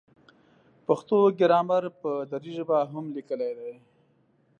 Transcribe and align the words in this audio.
پښتو 0.87 1.17
ګرامر 1.39 1.83
په 2.01 2.11
دري 2.31 2.51
ژبه 2.57 2.77
هم 2.91 3.05
لیکلی 3.15 3.51
دی. 3.59 3.73